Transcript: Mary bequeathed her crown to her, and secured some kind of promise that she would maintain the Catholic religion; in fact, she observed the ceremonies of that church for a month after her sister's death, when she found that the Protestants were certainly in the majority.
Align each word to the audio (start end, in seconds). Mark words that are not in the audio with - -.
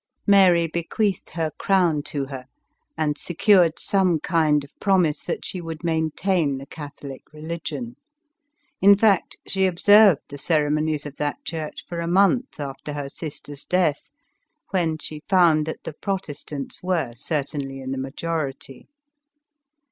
Mary 0.25 0.65
bequeathed 0.65 1.29
her 1.29 1.51
crown 1.59 2.01
to 2.01 2.25
her, 2.25 2.45
and 2.97 3.19
secured 3.19 3.77
some 3.77 4.19
kind 4.19 4.63
of 4.63 4.71
promise 4.79 5.21
that 5.21 5.45
she 5.45 5.61
would 5.61 5.83
maintain 5.83 6.57
the 6.57 6.65
Catholic 6.65 7.21
religion; 7.31 7.97
in 8.81 8.97
fact, 8.97 9.37
she 9.47 9.67
observed 9.67 10.21
the 10.29 10.39
ceremonies 10.39 11.05
of 11.05 11.17
that 11.17 11.45
church 11.45 11.85
for 11.85 11.99
a 11.99 12.07
month 12.07 12.59
after 12.59 12.93
her 12.93 13.09
sister's 13.09 13.63
death, 13.63 14.09
when 14.71 14.97
she 14.97 15.21
found 15.29 15.67
that 15.67 15.83
the 15.83 15.93
Protestants 15.93 16.81
were 16.81 17.13
certainly 17.13 17.79
in 17.79 17.91
the 17.91 17.99
majority. 17.99 18.87